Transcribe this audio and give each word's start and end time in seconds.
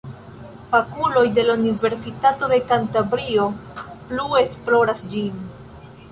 Fakuloj 0.69 1.25
de 1.39 1.41
la 1.49 1.55
Universitato 1.63 2.49
de 2.53 2.57
Kantabrio 2.71 3.45
plu 4.07 4.25
esploras 4.41 5.05
ĝin. 5.13 5.45